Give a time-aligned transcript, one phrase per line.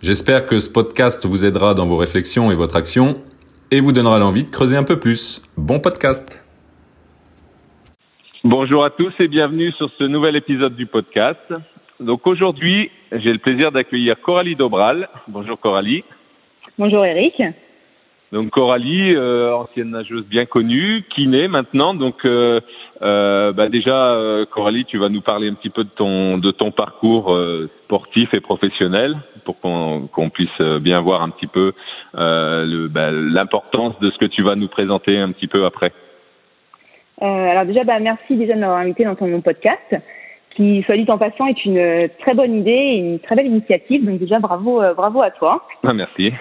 [0.00, 3.16] J'espère que ce podcast vous aidera dans vos réflexions et votre action
[3.72, 5.42] et vous donnera l'envie de creuser un peu plus.
[5.56, 6.40] Bon podcast.
[8.44, 11.52] Bonjour à tous et bienvenue sur ce nouvel épisode du podcast.
[11.98, 15.08] Donc aujourd'hui, j'ai le plaisir d'accueillir Coralie Dobral.
[15.26, 16.04] Bonjour Coralie.
[16.78, 17.42] Bonjour Eric.
[18.30, 21.94] Donc Coralie, euh, ancienne nageuse bien connue, kiné maintenant.
[21.94, 22.60] Donc euh,
[23.00, 26.50] euh, bah déjà euh, Coralie, tu vas nous parler un petit peu de ton de
[26.50, 31.72] ton parcours euh, sportif et professionnel pour qu'on qu'on puisse bien voir un petit peu
[32.14, 35.92] bah, l'importance de ce que tu vas nous présenter un petit peu après.
[37.20, 39.96] alors déjà, bah, merci déjà de m'avoir invité dans ton podcast
[40.56, 44.04] qui, soit dit en passant, est une très bonne idée et une très belle initiative.
[44.04, 45.64] Donc déjà, bravo, bravo à toi.
[45.84, 46.32] Ah, merci.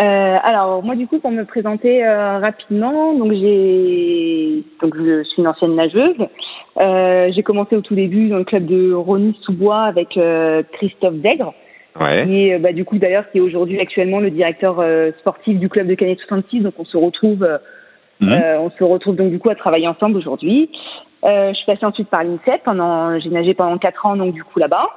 [0.00, 5.42] Euh, alors moi du coup pour me présenter euh, rapidement, donc j'ai donc je suis
[5.42, 6.16] une ancienne nageuse.
[6.78, 11.16] Euh, j'ai commencé au tout début dans le club de Rony Sous-Bois avec euh, Christophe
[11.16, 11.52] Dègre.
[12.00, 12.26] Ouais.
[12.28, 15.86] Et bah, du coup d'ailleurs qui est aujourd'hui actuellement le directeur euh, sportif du club
[15.86, 16.60] de Canet 66.
[16.60, 17.46] Donc on se retrouve
[18.20, 18.32] mmh.
[18.32, 20.70] on se retrouve donc du coup à travailler ensemble aujourd'hui.
[21.24, 24.60] je suis passée ensuite par l'INSEP pendant j'ai nagé pendant quatre ans donc du coup
[24.60, 24.88] là-bas.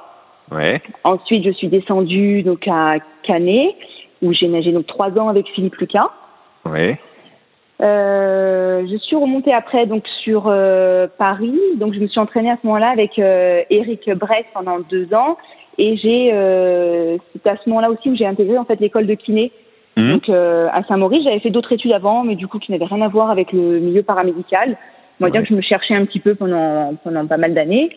[0.50, 0.80] Ouais.
[1.02, 3.74] Ensuite je suis descendue donc à Canet
[4.22, 6.10] où j'ai nagé donc trois ans avec Philippe Lucas.
[6.66, 6.96] Oui.
[7.82, 12.56] Euh, je suis remontée après donc sur euh, Paris, donc je me suis entraînée à
[12.60, 15.36] ce moment-là avec euh, Eric Brest pendant deux ans
[15.76, 19.14] et j'ai euh, c'est à ce moment-là aussi où j'ai intégré en fait l'école de
[19.14, 19.50] kiné.
[19.96, 20.12] Mmh.
[20.12, 23.02] Donc euh, à Saint-Maurice, j'avais fait d'autres études avant, mais du coup qui n'avaient rien
[23.02, 24.76] à voir avec le milieu paramédical.
[25.20, 27.90] On va dire que je me cherchais un petit peu pendant pendant pas mal d'années.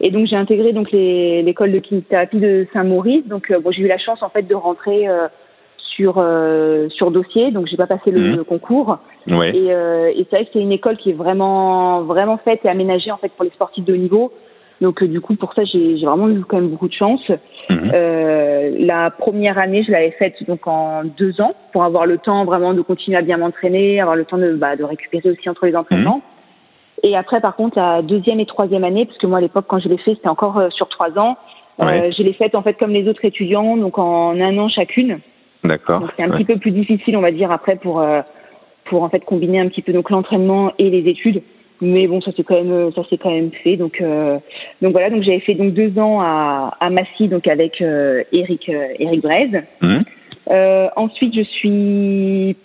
[0.00, 3.26] Et donc j'ai intégré donc l'école de kinésithérapie de Saint-Maurice.
[3.28, 5.06] Donc bon, j'ai eu la chance en fait de rentrer
[6.00, 8.44] sur euh, sur dossier, donc j'ai pas passé le, Mmh.
[8.44, 8.98] concours.
[9.26, 9.54] Ouais.
[9.54, 12.68] Et, euh, et c'est vrai que c'est une école qui est vraiment vraiment faite et
[12.68, 14.32] aménagée en fait pour les sportifs de haut niveau.
[14.80, 17.20] Donc euh, du coup pour ça j'ai vraiment eu quand même beaucoup de chance.
[17.68, 17.92] Mhm.
[18.86, 22.72] La première année je l'avais faite donc en deux ans pour avoir le temps vraiment
[22.72, 25.76] de continuer à bien m'entraîner, avoir le temps de bah, de récupérer aussi entre les
[25.76, 26.22] entraînements.
[27.02, 29.80] Et après par contre la deuxième et troisième année parce que moi à l'époque quand
[29.80, 31.36] je l'ai fait c'était encore sur trois ans.
[31.78, 32.12] Ouais.
[32.12, 35.20] je l'ai faite en fait comme les autres étudiants donc en un an chacune.
[35.64, 36.00] D'accord.
[36.00, 36.38] Donc c'est un Ouais.
[36.38, 38.20] petit peu plus difficile, on va dire, après pour euh,
[38.86, 41.42] pour en fait combiner un petit peu donc l'entraînement et les études.
[41.82, 43.76] Mais bon, ça c'est quand même ça s'est quand même fait.
[43.76, 44.38] Donc euh,
[44.82, 48.68] donc voilà, donc j'avais fait donc deux ans à à Massy donc avec euh, Eric
[48.68, 49.62] euh, Eric Braise.
[49.80, 50.04] Mhm.
[50.50, 52.56] Euh, ensuite, je suis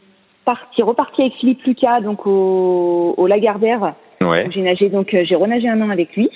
[0.46, 3.94] partie repartie avec Philippe Lucas donc au au Lagardère.
[4.22, 4.48] Ouais.
[4.52, 6.30] J'ai nagé donc euh, j'ai renagé un an avec lui.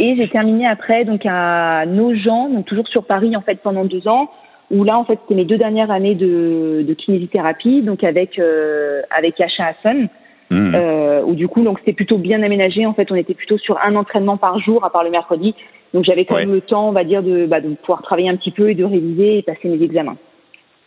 [0.00, 4.06] Et j'ai terminé après donc à Nogent, donc toujours sur Paris en fait pendant deux
[4.06, 4.30] ans
[4.70, 9.02] où là en fait c'était mes deux dernières années de, de kinésithérapie donc avec euh,
[9.16, 10.08] avec Asha Hassan.
[10.50, 10.74] Mhm.
[10.74, 12.86] euh, où du coup donc c'était plutôt bien aménagé.
[12.86, 15.54] En fait on était plutôt sur un entraînement par jour à part le mercredi.
[15.92, 16.46] Donc j'avais quand Ouais.
[16.46, 18.74] même le temps on va dire de bah, de pouvoir travailler un petit peu et
[18.74, 20.16] de réviser et passer mes examens.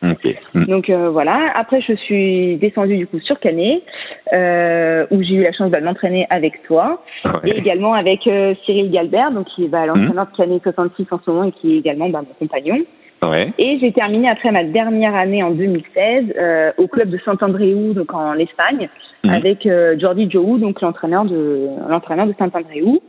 [0.03, 0.35] Ok.
[0.55, 0.65] Mhm.
[0.65, 1.51] donc euh, voilà.
[1.53, 3.83] Après je suis descendue du coup sur Canet
[4.33, 7.03] euh, où j'ai eu la chance bah, de m'entraîner avec toi.
[7.45, 11.19] Et également avec euh, Cyril Galbert donc qui est bah, l'entraîneur de Canet 66 en
[11.23, 12.79] ce moment et qui est également bah, mon compagnon
[13.23, 13.53] Ouais.
[13.59, 18.13] et j'ai terminé après ma dernière année en 2016 euh, au club de Saint-Andréou, donc
[18.13, 18.89] en Espagne,
[19.23, 19.29] Mhm.
[19.33, 22.99] avec euh, Jordi Joou, donc l'entraîneur de l'entraîneur de Saint-Andréou.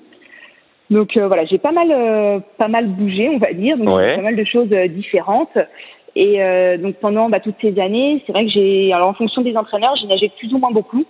[0.90, 4.16] Donc euh, voilà, j'ai pas mal euh, pas mal bougé, on va dire, donc Ouais.
[4.16, 5.56] pas mal de choses euh, différentes.
[6.14, 9.40] Et euh, donc pendant bah, toutes ces années, c'est vrai que j'ai alors en fonction
[9.40, 11.06] des entraîneurs, j'ai nagé plus ou moins beaucoup,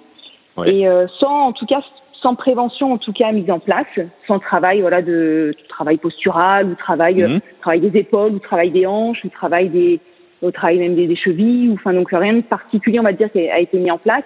[0.57, 0.73] Ouais.
[0.73, 1.81] et euh, sans en tout cas
[2.23, 3.87] sans prévention en tout cas mise en place,
[4.27, 7.41] sans travail voilà de travail postural ou travail Mhm.
[7.61, 10.01] travail des épaules ou travail des hanches ou travail des
[10.43, 13.31] au travail même des, des chevilles ou enfin donc rien de particulier on va dire
[13.33, 14.25] qui a été mis en place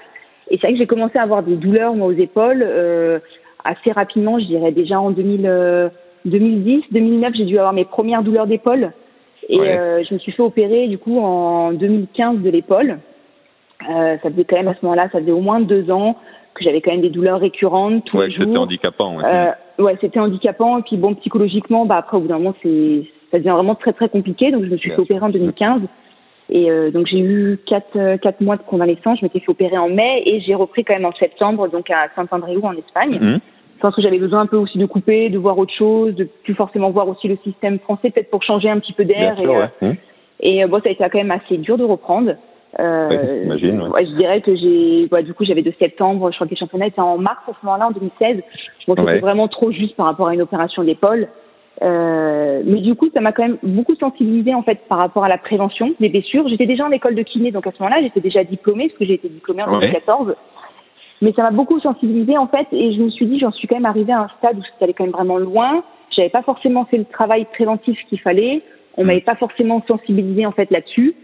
[0.51, 3.19] et c'est vrai que j'ai commencé à avoir des douleurs moi aux épaules euh,
[3.65, 5.89] assez rapidement je dirais déjà en 2000 euh,
[6.25, 8.93] 2010 2009 j'ai dû avoir mes premières douleurs d'épaule
[9.49, 9.79] et Ouais.
[9.79, 12.99] euh, je me suis fait opérer du coup en 2015 de l'épaule
[13.91, 16.17] euh, ça faisait quand même à ce moment-là ça faisait au moins deux ans
[16.57, 19.17] que j'avais quand même des douleurs récurrentes tous Ouais, les c'était handicapant.
[19.17, 19.25] Ouais.
[19.25, 20.79] euh, ouais, c'était handicapant.
[20.79, 23.93] Et puis bon, psychologiquement, bah après, au bout d'un moment, c'est, ça devient vraiment très
[23.93, 24.51] très compliqué.
[24.51, 25.83] Donc je me suis fait opérer en 2015.
[26.49, 29.19] Et euh, donc j'ai eu quatre euh, quatre mois de convalescence.
[29.21, 32.09] Je m'étais fait opérer en mai et j'ai repris quand même en septembre, donc à
[32.15, 33.19] Saint-Andréou en Espagne.
[33.21, 33.41] Mhm.
[33.77, 36.25] Je pense que j'avais besoin un peu aussi de couper, de voir autre chose, de
[36.45, 39.51] plus forcément voir aussi le système français, peut-être pour changer un petit peu d'air sûr,
[39.51, 39.69] et, euh, ouais.
[39.83, 39.97] Mhm.
[40.41, 42.33] Et bon, ça a été quand même assez dur de reprendre.
[42.79, 43.09] Euh.
[43.09, 44.05] Ouais.
[44.05, 46.87] je dirais que j'ai, bah, du coup, j'avais de septembre, je crois que les championnats
[46.87, 48.43] étaient en mars à ce moment-là, en 2016.
[48.87, 49.19] Je me ouais.
[49.21, 51.29] vraiment trop juste par rapport à une opération d'épaule.
[51.83, 55.29] Euh, mais du coup, ça m'a quand même beaucoup sensibilisé en fait par rapport à
[55.29, 56.49] la prévention des blessures.
[56.49, 59.05] J'étais déjà en école de kiné, donc à ce moment-là, j'étais déjà diplômée, parce que
[59.05, 60.35] j'ai été diplômée en 2014.
[61.23, 63.77] Mais ça m'a beaucoup sensibilisé en fait, et je me suis dit, j'en suis quand
[63.77, 65.83] même arrivée à un stade où ça allait quand même vraiment loin.
[66.15, 68.63] J'avais pas forcément fait le travail préventif qu'il fallait.
[68.97, 69.07] On mm.
[69.07, 71.15] m'avait pas forcément sensibilisé en fait là-dessus.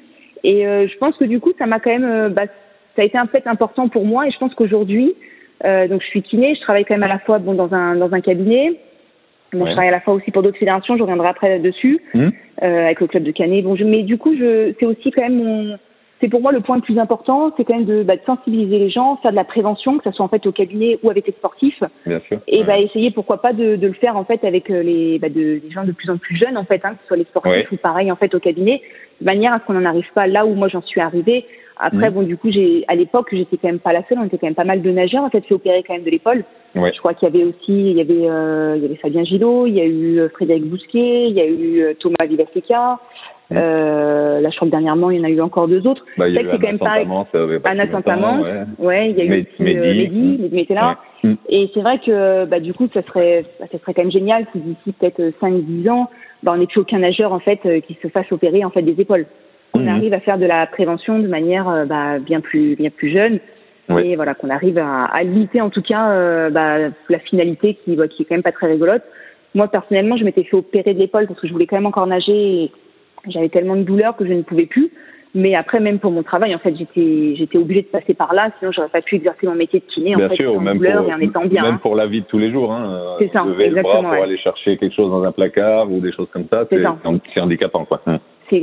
[0.44, 2.46] Et euh, je pense que du coup, ça m'a quand même, euh, bah,
[2.96, 4.26] ça a été un fait important pour moi.
[4.26, 5.14] Et je pense qu'aujourd'hui,
[5.64, 7.96] euh, donc je suis kiné, je travaille quand même à la fois bon dans un
[7.96, 8.80] dans un cabinet.
[9.52, 10.96] Bon, je travaille à la fois aussi pour d'autres fédérations.
[10.96, 12.28] Je reviendrai après là-dessus mmh.
[12.62, 13.62] euh, avec le club de Canet.
[13.62, 15.78] Bon, je, mais du coup, je, c'est aussi quand même mon,
[16.22, 18.78] c'est pour moi le point le plus important, c'est quand même de, bah, de, sensibiliser
[18.78, 21.26] les gens, faire de la prévention, que ce soit en fait au cabinet ou avec
[21.26, 21.82] les sportifs.
[22.06, 22.38] Bien sûr.
[22.46, 25.58] Et bah, essayer pourquoi pas de, de, le faire en fait avec les, bah, de,
[25.58, 27.72] des gens de plus en plus jeunes en fait, hein, que ce soit les sportifs
[27.72, 28.80] ou pareil en fait au cabinet,
[29.20, 31.44] de manière à ce qu'on n'en arrive pas là où moi j'en suis arrivée,
[31.76, 32.14] après, mmh.
[32.14, 34.18] bon, du coup, j'ai, à l'époque, j'étais quand même pas la seule.
[34.18, 35.24] On était quand même pas mal de nageurs.
[35.24, 36.44] En fait, fait opérer quand même de l'épaule.
[36.76, 36.92] Ouais.
[36.94, 39.66] Je crois qu'il y avait aussi, il y avait, euh, il y avait Fabien Gillot,
[39.66, 42.98] il y a eu euh, Frédéric Bousquet, il y a eu euh, Thomas Villaseca.
[43.50, 46.04] Euh, là, je crois que dernièrement, il y en a eu encore deux autres.
[46.16, 47.06] Bah, il y a eu c'est quand même pareil.
[47.64, 48.40] Anna Saint-Amand.
[48.40, 48.64] Ouais.
[48.78, 49.10] ouais.
[49.10, 49.48] il y a eu Mehdi.
[49.60, 50.98] Euh, Mehdi, Mehdi était là.
[51.22, 51.36] Ouais.
[51.48, 54.58] Et c'est vrai que, bah, du coup, ça serait, ça serait quand même génial si
[54.58, 56.08] d'ici peut-être 5-10 ans,
[56.42, 59.00] bah, on n'ait plus aucun nageur, en fait, qui se fasse opérer, en fait, des
[59.00, 59.26] épaules
[59.72, 59.88] qu'on mmh.
[59.88, 63.40] arrive à faire de la prévention de manière euh, bah, bien plus bien plus jeune
[63.88, 64.08] oui.
[64.08, 67.96] et voilà qu'on arrive à, à, limiter en tout cas euh, bah, la finalité qui
[67.96, 69.02] qui est quand même pas très rigolote.
[69.54, 72.06] Moi personnellement, je m'étais fait opérer de l'épaule parce que je voulais quand même encore
[72.06, 72.72] nager et
[73.28, 74.90] j'avais tellement de douleurs que je ne pouvais plus.
[75.34, 78.50] Mais après, même pour mon travail, en fait, j'étais j'étais obligée de passer par là,
[78.58, 81.04] sinon j'aurais pas pu exercer mon métier de kiné bien en fait, sûr, même douleur
[81.04, 81.62] pour, et en étant bien.
[81.62, 83.16] Même pour la vie de tous les jours, hein.
[83.18, 83.94] C'est ça, lever exactement.
[83.94, 84.24] le bras pour ouais.
[84.24, 88.02] aller chercher quelque chose dans un placard ou des choses comme ça, c'est handicapant, quoi.
[88.06, 88.18] Hum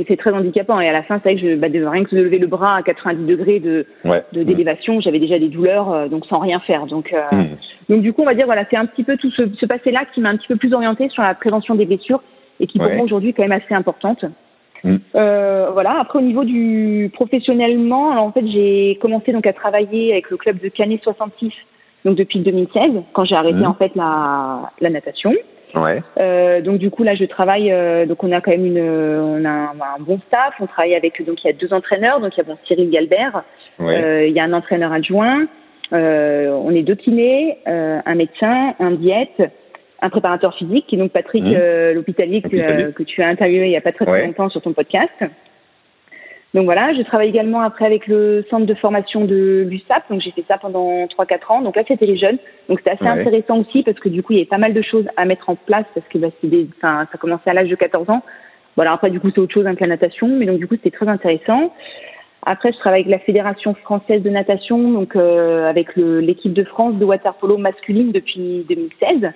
[0.08, 0.80] c'est très handicapant.
[0.80, 2.46] Et à la fin, c'est vrai que je, bah, de, rien que de lever le
[2.46, 4.22] bras à 90 degrés de ouais.
[4.32, 5.02] d'élévation, mmh.
[5.02, 6.86] j'avais déjà des douleurs, euh, donc sans rien faire.
[6.86, 7.46] Donc, euh, mmh.
[7.88, 10.04] donc du coup, on va dire voilà, c'est un petit peu tout ce, ce passé-là
[10.14, 12.22] qui m'a un petit peu plus orienté sur la prévention des blessures
[12.60, 12.96] et qui pour ouais.
[12.96, 14.24] moi aujourd'hui est quand même assez importante.
[14.84, 14.96] Mmh.
[15.14, 15.98] Euh, voilà.
[16.00, 20.36] Après, au niveau du professionnellement, alors en fait, j'ai commencé donc à travailler avec le
[20.36, 21.52] club de Canet 66,
[22.04, 25.34] donc depuis 2016, quand j'ai arrêté en fait la, la natation.
[25.74, 26.02] Ouais.
[26.18, 29.44] Euh, donc du coup là je travaille euh, donc on a quand même une on
[29.44, 32.32] a un, un, bon staff on travaille avec donc il y a deux entraîneurs donc
[32.36, 33.44] il y a bon Cyril Galbert
[33.78, 34.02] ouais.
[34.02, 35.46] euh, il y a un entraîneur adjoint
[35.92, 39.42] euh, on est deux kinés euh, un médecin un diète
[40.02, 41.92] un préparateur physique qui est donc Patrick mmh.
[41.94, 44.26] l'hôpitalier que, que, tu as interviewé il y a pas très, très ouais.
[44.26, 45.12] longtemps sur ton podcast
[46.52, 50.10] donc voilà, je travaille également après avec le centre de formation de l'USAP.
[50.10, 51.62] Donc j'ai fait ça pendant 3-4 ans.
[51.62, 52.38] Donc là, c'était les jeunes.
[52.68, 53.20] Donc c'était assez ouais.
[53.20, 55.48] intéressant aussi parce que du coup, il y avait pas mal de choses à mettre
[55.48, 58.22] en place parce que bah, des, ça commençait à l'âge de 14 ans.
[58.74, 60.26] Voilà, après du coup, c'est autre chose hein, que la natation.
[60.26, 61.72] Mais donc du coup, c'était très intéressant.
[62.44, 66.94] Après, je travaille avec la Fédération française de natation, donc euh, avec l'équipe de France
[66.94, 69.30] de waterpolo masculine depuis 2016.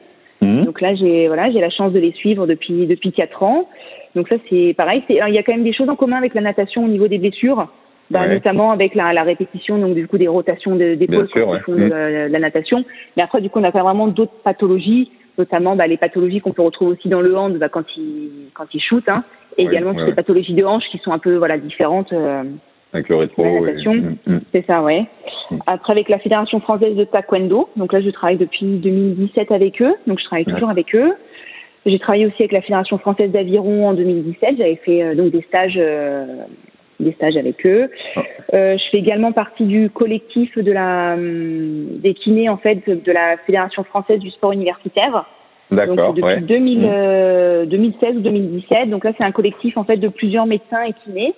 [0.44, 0.64] Mmh.
[0.64, 3.68] Donc là, j'ai voilà, j'ai la chance de les suivre depuis depuis quatre ans.
[4.14, 5.02] Donc ça, c'est pareil.
[5.08, 7.08] C'est il y a quand même des choses en commun avec la natation au niveau
[7.08, 7.68] des blessures,
[8.10, 8.34] bah, ouais.
[8.34, 11.60] notamment avec la, la répétition donc du coup des rotations d'épaule de, quand ouais.
[11.60, 11.88] font mmh.
[11.88, 12.84] la, la, natation.
[13.16, 16.62] Mais après, du coup, on a vraiment d'autres pathologies, notamment bah, les pathologies qu'on peut
[16.62, 19.24] retrouver aussi dans le hand bah, quand il quand il shoot, hein,
[19.56, 22.12] et ouais, également toutes les pathologies de hanche qui sont un peu voilà différentes.
[22.12, 22.44] Euh,
[22.94, 23.66] avec le rétro.
[23.66, 23.86] Et...
[23.86, 24.40] mmh.
[24.52, 25.04] c'est ça, ouais.
[25.50, 25.56] Mmh.
[25.66, 29.94] Après, avec la Fédération française de taekwondo, donc là, je travaille depuis 2017 avec eux,
[30.06, 31.14] donc je travaille toujours avec eux.
[31.86, 34.56] J'ai travaillé aussi avec la Fédération française d'aviron en 2017.
[34.56, 36.24] J'avais fait euh, donc des stages, euh,
[36.98, 37.90] des stages avec eux.
[38.16, 38.20] Oh.
[38.54, 43.12] Euh, je fais également partie du collectif de la um, des kinés en fait de
[43.12, 45.26] la Fédération française du sport universitaire.
[45.70, 46.12] D'accord.
[46.12, 46.40] depuis ouais.
[46.40, 47.66] 2000, mmh.
[47.66, 48.90] 2016 ou 2017.
[48.90, 51.34] Donc là, c'est un collectif en fait de plusieurs médecins et kinés.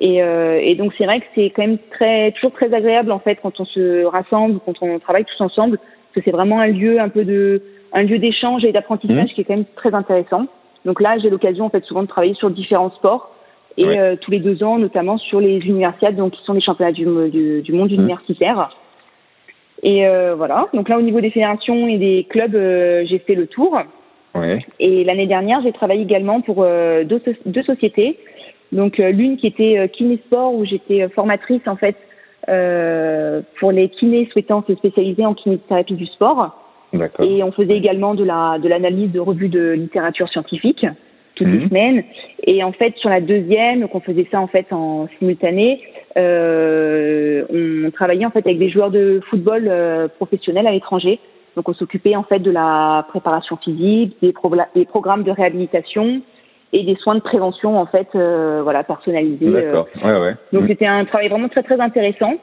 [0.00, 3.18] Et, euh, et, donc c'est vrai que c'est quand même très toujours très agréable en
[3.18, 6.68] fait quand on se rassemble, quand on travaille tous ensemble, parce que c'est vraiment un
[6.68, 9.34] lieu un peu de un lieu d'échange et d'apprentissage mmh.
[9.34, 10.46] qui est quand même très intéressant.
[10.84, 13.30] Donc là j'ai l'occasion en fait souvent de travailler sur différents sports
[13.76, 13.98] et ouais.
[13.98, 17.06] euh, tous les deux ans notamment sur les universiades donc qui sont les championnats du,
[17.30, 17.94] du, du monde mmh.
[17.94, 18.76] universitaire.
[19.84, 23.34] Et euh, voilà donc là au niveau des fédérations et des clubs euh, j'ai fait
[23.34, 23.78] le tour.
[24.34, 24.64] Ouais.
[24.80, 28.18] Et l'année dernière j'ai travaillé également pour euh, deux, deux sociétés.
[28.72, 31.96] Donc euh, l'une qui était euh, kinésport où j'étais formatrice en fait
[32.48, 36.58] euh, pour les kinés souhaitant se spécialiser en kinésithérapie du sport.
[37.20, 40.84] Et on faisait également de la de l'analyse de revues de littérature scientifique
[41.34, 41.58] toutes mmh.
[41.58, 42.04] les semaines.
[42.44, 45.80] Et en fait sur la deuxième, donc on faisait ça en fait en simultané.
[46.16, 51.18] Euh, on travaillait en fait avec des joueurs de football euh, professionnels à l'étranger.
[51.56, 56.22] Donc on s'occupait en fait de la préparation physique, des, pro des programmes de réhabilitation,
[56.72, 59.50] et des soins de prévention en fait, voilà, personnalisés.
[59.50, 59.86] D'accord.
[60.02, 60.34] Ouais, ouais.
[60.52, 62.34] Donc c'était un travail vraiment très très intéressant.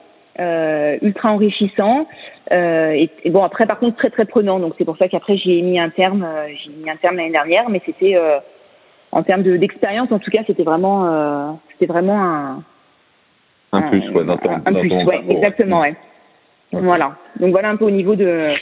[1.02, 2.08] ultra enrichissant
[2.52, 5.80] et, bon après par contre très très prenant donc c'est pour ça qu'après j'ai mis
[5.80, 6.26] un terme
[6.64, 8.18] j'ai mis un terme l'année dernière mais c'était
[9.12, 12.64] en termes d'expérience en tout cas c'était vraiment c'était vraiment un
[13.72, 15.96] un plus, ouais, dans ton, un, plus, ouais, exactement, ouais.
[16.72, 17.16] Voilà.
[17.40, 18.54] Donc voilà un peu au niveau de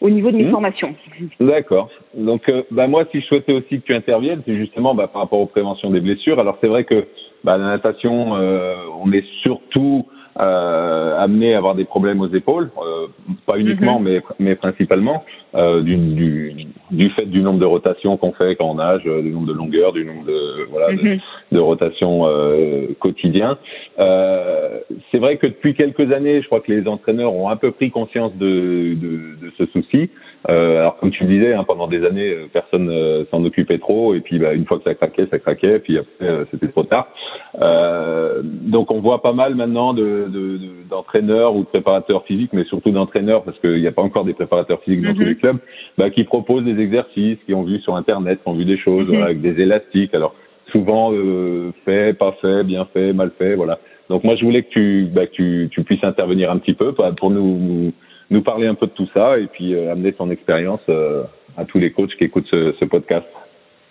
[0.00, 0.50] au niveau de mes hmm.
[0.50, 0.94] formations.
[1.40, 1.88] D'accord.
[2.14, 5.22] Donc euh, bah moi si je souhaitais aussi que tu interviennes, c'est justement bah, par
[5.22, 6.38] rapport aux préventions des blessures.
[6.38, 7.06] Alors c'est vrai que
[7.44, 10.06] bah, la natation, euh, on est surtout
[10.38, 13.06] euh, amené à avoir des problèmes aux épaules, euh,
[13.46, 14.04] pas uniquement, mhm.
[14.04, 15.24] mais, mais principalement
[15.54, 19.30] euh, du, du, du, fait du nombre de rotations qu'on fait quand on nage, du
[19.30, 21.20] nombre de longueurs, du nombre de voilà de, mhm.
[21.52, 23.58] De rotations euh, quotidien.
[23.98, 27.70] Euh, c'est vrai que depuis quelques années, je crois que les entraîneurs ont un peu
[27.70, 30.10] pris conscience de, de, de ce souci.
[30.48, 32.90] alors comme tu le disais, hein, pendant des années, personne
[33.30, 35.98] s'en occupait trop, et puis bah, une fois que ça craquait, ça craquait, et puis
[35.98, 37.08] après c'était trop tard.
[38.44, 40.26] donc on voit pas mal maintenant de
[40.88, 44.24] d'entraîneurs de, ou de préparateurs physiques, mais surtout d'entraîneurs, parce qu'il n'y a pas encore
[44.24, 45.28] des préparateurs physiques dans tous mhm.
[45.28, 45.58] les clubs,
[45.98, 49.08] bah, qui proposent des exercices, qui ont vu sur Internet, qui ont vu des choses
[49.08, 49.22] mhm.
[49.22, 50.14] avec des élastiques.
[50.14, 50.34] Alors
[50.70, 53.78] souvent euh, fait, pas fait, bien fait, mal fait, voilà.
[54.08, 56.92] Donc moi je voulais que tu, bah, que tu, tu puisses intervenir un petit peu
[56.92, 57.92] pour nous,
[58.30, 61.24] nous parler un peu de tout ça et puis euh, amener ton expérience euh,
[61.56, 63.26] à tous les coachs qui écoutent ce, ce podcast.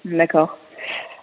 [0.06, 0.58] D'accord.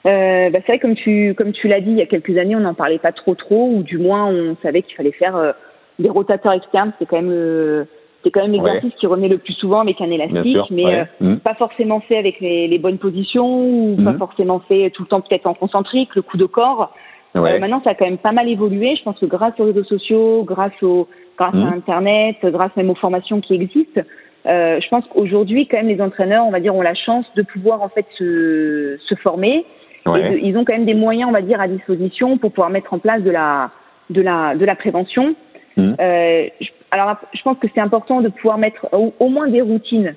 [0.04, 2.56] Euh, bah c'est vrai comme tu comme tu l'as dit il y a quelques années
[2.56, 5.52] on n'en parlait pas trop trop ou du moins on savait qu'il fallait faire euh,
[6.00, 7.85] des rotateurs externes c'est quand même euh,
[8.23, 11.37] c'est quand même l'exercice qui remet le plus souvent avec un élastique mais euh, mmh.
[11.38, 14.19] pas forcément fait avec les, les bonnes positions ou pas mmh.
[14.19, 16.95] forcément fait tout le temps peut-être en concentrique le coup de corps
[17.35, 20.45] maintenant ça a quand même pas mal évolué je pense que grâce aux réseaux sociaux
[20.45, 21.62] grâce au grâce mmh.
[21.62, 24.02] à internet grâce même aux formations qui existent
[24.45, 27.83] je pense qu'aujourd'hui quand même les entraîneurs on va dire ont la chance de pouvoir
[27.83, 29.64] en fait se se former
[30.07, 32.99] ils ont quand même des moyens, on va dire, à disposition pour pouvoir mettre en
[32.99, 33.71] place de la,
[34.11, 35.35] de la, de la prévention.
[35.76, 35.95] Mmh.
[36.00, 36.47] Euh,
[36.93, 40.15] alors, je pense que c'est important de pouvoir mettre au, moins des routines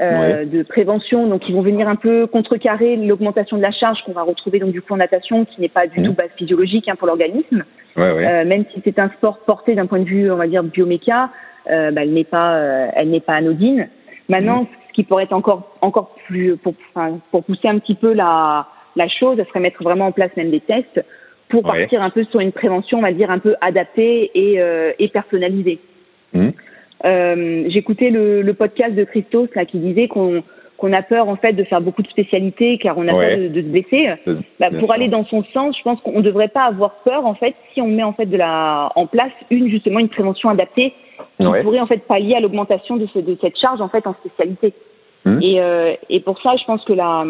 [0.00, 4.12] euh, de prévention, donc qui vont venir un peu contrecarrer l'augmentation de la charge qu'on
[4.12, 6.04] va retrouver donc du coup en natation, qui n'est pas du mmh.
[6.04, 7.64] tout base physiologique hein, pour l'organisme.
[7.96, 8.26] Ouais, ouais.
[8.26, 11.30] Euh, même si c'est un sport porté d'un point de vue, on va dire bioméca,
[11.70, 13.88] euh, bah, elle n'est pas, euh, elle n'est pas anodine.
[14.28, 14.68] Maintenant, mmh.
[14.88, 18.66] ce qui pourrait être encore encore plus pour, enfin, pour pousser un petit peu la
[18.96, 21.00] la chose, ce serait mettre vraiment en place même des tests
[21.48, 24.92] pour partir un peu sur une prévention, on va dire, un peu adaptée et, euh,
[24.98, 25.78] et personnalisée.
[26.32, 26.48] Mmh.
[27.04, 30.42] Euh, J'écoutais le, le, podcast de Christos là qui disait qu'on
[30.76, 33.62] qu'on a peur en fait de faire beaucoup de spécialités car on a peur de,
[33.62, 34.10] se blesser.
[34.60, 37.34] Bah, pour aller dans son sens, je pense qu'on ne devrait pas avoir peur en
[37.34, 40.92] fait si on met en fait de la en place une justement une prévention adaptée
[41.38, 44.14] qui pourrait en fait pallier à l'augmentation de, ce, de cette charge en fait en
[44.14, 44.74] spécialité.
[45.24, 45.42] Mmh.
[45.42, 47.24] Et, euh, et pour ça, je pense que la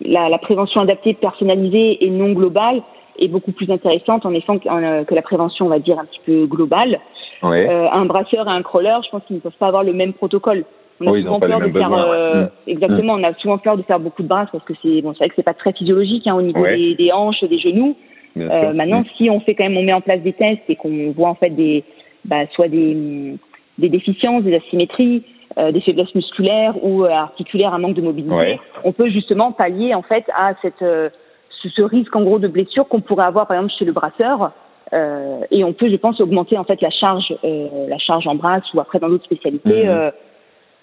[0.00, 2.82] la, la, prévention adaptée, personnalisée et non globale
[3.18, 6.20] est beaucoup plus intéressante en effet que, que la prévention, on va dire, un petit
[6.24, 7.00] peu globale.
[7.42, 7.68] Ouais.
[7.68, 10.12] Euh, un brasseur et un crawler, je pense qu'ils ne peuvent pas avoir le même
[10.12, 10.64] protocole.
[11.00, 12.48] On a souvent peur de faire, euh, mm.
[12.66, 15.18] exactement, on a souvent peur de faire beaucoup de brasses parce que c'est bon, c'est
[15.18, 17.96] vrai que c'est pas très physiologique hein, au niveau des, des, hanches, des genoux.
[18.36, 19.06] Euh, maintenant, mm.
[19.16, 21.34] si on fait quand même, on met en place des tests et qu'on voit en
[21.34, 21.84] fait des,
[22.24, 23.36] bah, soit des,
[23.78, 25.22] des déficiences, des asymétries,
[25.58, 29.94] euh, des faiblesses musculaires ou euh, articulaires, un manque de mobilité, on peut justement pallier
[29.94, 31.08] en fait à cette euh,
[31.62, 34.52] ce, risque en gros de blessure qu'on pourrait avoir par exemple chez le brasseur.
[34.92, 38.64] Euh, et on peut, je pense, augmenter en fait la charge, la charge en brasse
[38.74, 40.12] ou après dans d'autres spécialités mhm.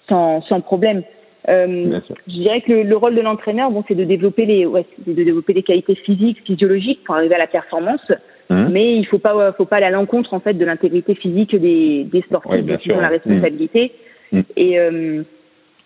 [0.08, 1.02] sans, sans problème.
[1.48, 5.52] je dirais que le, rôle de l'entraîneur, bon, c'est de développer les, ouais, de développer
[5.52, 8.12] les qualités physiques, physiologiques pour arriver à la performance.
[8.48, 8.68] Mhm.
[8.70, 12.04] Mais il faut pas, faut pas aller à l'encontre en fait de l'intégrité physique des,
[12.04, 13.92] des sportifs qui ont la responsabilité.
[14.32, 14.40] Mm.
[14.56, 15.22] Et euh,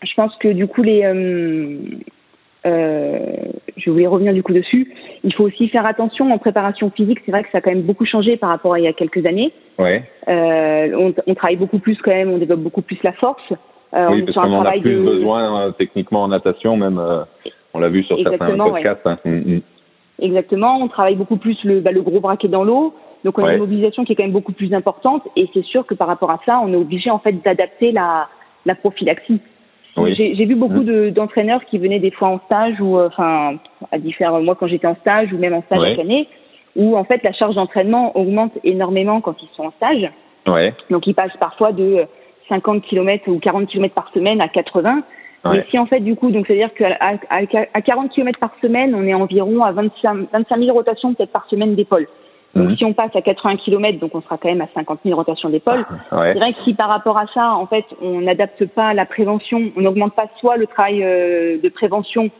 [0.03, 1.79] je pense que du coup, les, euh,
[2.67, 3.19] euh,
[3.77, 4.93] je voulais revenir du coup dessus.
[5.25, 7.19] Il faut aussi faire attention en préparation physique.
[7.25, 8.93] C'est vrai que ça a quand même beaucoup changé par rapport à il y a
[8.93, 9.53] quelques années.
[9.79, 10.03] Ouais.
[10.29, 13.43] Euh, on, on, travaille beaucoup plus quand même, on développe beaucoup plus la force.
[13.95, 15.03] Euh, oui, on parce qu'on en a plus de...
[15.03, 17.01] besoin euh, techniquement en natation, même.
[17.75, 19.07] on l'a vu sur certains podcasts.
[19.07, 19.19] Hein.
[19.25, 19.61] Mm, mm.
[20.21, 20.79] Exactement.
[20.81, 22.95] On travaille beaucoup plus le, bah, le gros braquet dans l'eau.
[23.25, 25.85] Donc on a une mobilisation qui est quand même beaucoup plus importante et c'est sûr
[25.85, 28.29] que par rapport à ça, on est obligé en fait d'adapter la,
[28.65, 29.41] la prophylaxie.
[30.09, 31.11] J'ai vu beaucoup mmh.
[31.11, 33.57] d'entraîneurs qui venaient des fois en stage ou euh, enfin
[33.93, 36.29] à différents moi quand j'étais en stage ou même en stage cette année
[36.77, 40.11] où en fait la charge d'entraînement augmente énormément quand ils sont en stage.
[40.47, 40.75] Ouais.
[40.91, 42.05] Donc ils passent parfois de
[42.49, 45.03] 50 km ou 40 km par semaine à 80.
[45.55, 48.55] Et si en fait du coup donc c'est à dire qu'à à, 40 km par
[48.61, 52.07] semaine on est environ à 25, 25 000 rotations peut-être par semaine d'épaule.
[52.55, 52.77] Donc mhm.
[52.77, 55.51] si on passe à 80 km, donc on sera quand même à 50 000 rotations
[55.51, 55.87] d'épaule.
[56.11, 56.33] Ouais.
[56.33, 59.71] C'est vrai que si par rapport à ça, en fait, on n'adapte pas la prévention,
[59.77, 62.31] on n'augmente pas soit le travail euh, de prévention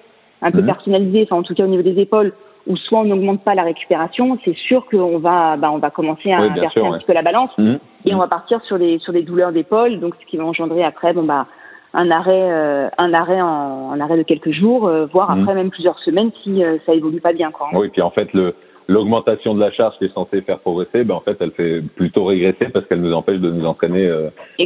[0.43, 0.67] un peu mhm.
[0.67, 2.33] personnalisé, enfin en tout cas au niveau des épaules,
[2.67, 6.33] où soit on n'augmente pas la récupération, c'est sûr qu'on va, bah, on va commencer
[6.33, 7.79] à inverser un petit peu la balance mhm.
[8.05, 10.85] et on va partir sur des sur des douleurs d'épaule, donc ce qui va engendrer
[10.85, 11.47] après, bon bah
[11.93, 15.43] un arrêt, euh, un arrêt en un arrêt de quelques jours, euh, voire mhm.
[15.43, 17.51] après même plusieurs semaines si euh, ça évolue pas bien.
[17.51, 17.69] Quoi.
[17.73, 18.55] Oui, puis en fait le
[18.89, 22.25] l'augmentation de la charge qui est censée faire progresser, ben en fait elle fait plutôt
[22.25, 24.11] régresser parce qu'elle nous empêche de nous entraîner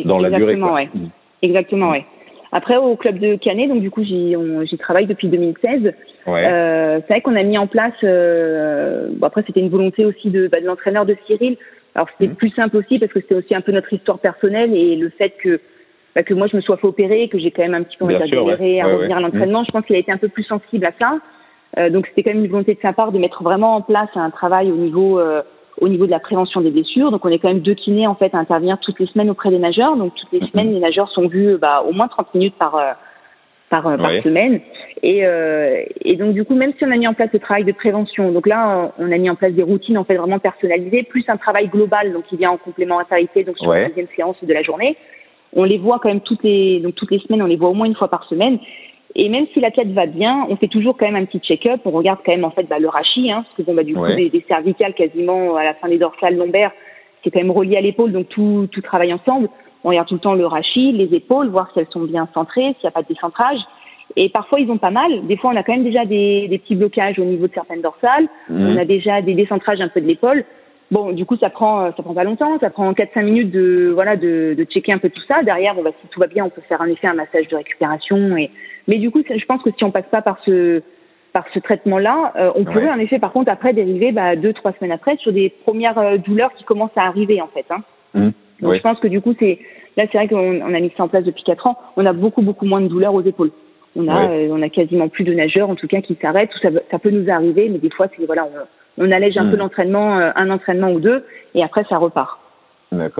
[0.04, 0.52] dans la durée.
[0.52, 0.88] Exactement, ouais.
[1.42, 2.04] Exactement, ouais.
[2.54, 4.36] Après, au club de Canet, donc du coup, j'y,
[4.78, 5.92] travaille depuis 2016.
[6.28, 6.46] Ouais.
[6.46, 7.92] Euh, c'est vrai qu'on a mis en place.
[8.04, 11.56] Euh, bon, après, c'était une volonté aussi de, bah, de l'entraîneur de Cyril.
[11.96, 12.36] Alors, c'était mmh.
[12.36, 15.30] plus simple aussi parce que c'était aussi un peu notre histoire personnelle et le fait
[15.30, 15.60] que
[16.14, 18.04] bah, que moi je me sois fait opérer, que j'ai quand même un petit peu
[18.04, 19.62] envie galéré à revenir à l'entraînement.
[19.62, 19.66] Mmh.
[19.66, 21.18] Je pense qu'il a été un peu plus sensible à ça.
[21.78, 24.10] Euh, donc, c'était quand même une volonté de sa part de mettre vraiment en place
[24.14, 25.42] un travail au niveau euh,
[25.80, 27.10] au niveau de la prévention des blessures.
[27.10, 29.50] Donc on est quand même deux kinés en fait à intervenir toutes les semaines auprès
[29.50, 29.96] des nageurs.
[29.96, 30.48] Donc toutes les mhm.
[30.48, 32.92] semaines les nageurs sont vus bah, au moins 30 minutes par euh,
[33.70, 34.60] par, euh, par semaine.
[35.02, 37.64] Et, euh, et donc du coup même si on a mis en place le travail
[37.64, 41.02] de prévention, donc là on a mis en place des routines en fait vraiment personnalisées,
[41.02, 44.52] plus un travail global donc qui vient en complémentarité donc sur la deuxième séance de
[44.52, 44.96] la journée.
[45.56, 47.74] On les voit quand même toutes les donc toutes les semaines, on les voit au
[47.74, 48.58] moins une fois par semaine.
[49.16, 51.80] Et même si la tête va bien, on fait toujours quand même un petit check-up.
[51.84, 53.94] On regarde quand même en fait bah, le rachis, hein, parce que bon, bah, du
[53.94, 56.72] coup des, des, cervicales quasiment à la fin des dorsales lombaires,
[57.22, 59.48] c'est quand même relié à l'épaule, donc tout, tout travaille ensemble.
[59.84, 62.74] On regarde tout le temps le rachis, les épaules, voir si elles sont bien centrées,
[62.80, 63.58] s'il n'y a pas de décentrage.
[64.16, 65.26] Et parfois ils ont pas mal.
[65.26, 67.82] Des fois on a quand même déjà des, des petits blocages au niveau de certaines
[67.82, 68.28] dorsales.
[68.48, 68.66] Mmh.
[68.66, 70.44] On a déjà des décentrages un peu de l'épaule.
[70.94, 74.14] Bon, du coup, ça prend, ça prend pas longtemps, ça prend 4-5 minutes de, voilà,
[74.14, 75.42] de, de checker un peu tout ça.
[75.42, 77.56] Derrière, bon, bah, si tout va bien, on peut faire en effet un massage de
[77.56, 78.36] récupération.
[78.36, 78.52] Et,
[78.86, 80.82] mais du coup, je pense que si on passe pas par ce,
[81.32, 84.72] par ce traitement-là, euh, on pourrait en effet, par contre, après dériver, bah, deux, trois
[84.74, 87.66] semaines après, sur des premières euh, douleurs qui commencent à arriver, en fait.
[87.70, 87.82] Hein.
[88.14, 88.30] Mmh.
[88.60, 89.58] Donc, je pense que du coup, c'est,
[89.96, 91.76] là, c'est vrai qu'on on a mis ça en place depuis quatre ans.
[91.96, 93.50] On a beaucoup, beaucoup moins de douleurs aux épaules.
[93.96, 96.50] On a, euh, on a quasiment plus de nageurs, en tout cas, qui s'arrêtent.
[96.62, 98.60] Ça, ça peut nous arriver, mais des fois, c'est voilà, on,
[98.98, 99.60] on allège un peu hmm.
[99.60, 101.24] l'entraînement, euh, un entraînement ou deux,
[101.54, 102.38] et après ça repart.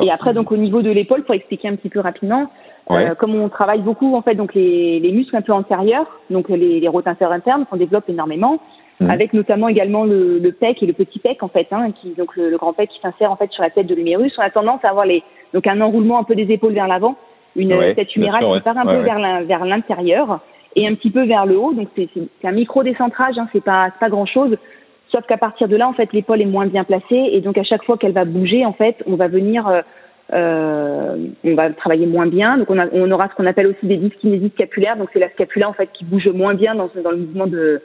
[0.03, 2.51] Et après donc au niveau de l'épaule, pour expliquer un petit peu rapidement,
[2.91, 6.49] euh, comme on travaille beaucoup en fait donc les, les muscles un peu antérieurs, donc
[6.49, 8.61] les, les rotinteurs internes qu'on développe énormément,
[9.01, 9.11] hmm.
[9.11, 12.37] avec notamment également le, le pec et le petit pec en fait, hein, qui donc
[12.37, 14.33] le, grand pec qui s'insère en fait sur la tête de l'humérus.
[14.39, 17.17] On a tendance à avoir les donc un enroulement un peu des épaules vers l'avant,
[17.57, 20.41] une tête humérale qui part un peu vers l'intérieur
[20.77, 21.73] et un petit peu vers le haut.
[21.73, 24.57] Donc c'est un micro décentrage, hein, c'est pas pas grand chose.
[25.15, 27.63] Sauf qu'à partir de là, en fait, l'épaule est moins bien placée et donc à
[27.63, 29.81] chaque fois qu'elle va bouger, en fait, on va venir, euh,
[30.33, 32.59] euh on va travailler moins bien.
[32.59, 34.97] Donc on, a, on aura ce qu'on appelle aussi des dyskinésies scapulaires.
[34.97, 37.81] Donc c'est la scapula en fait qui bouge moins bien dans, dans le mouvement de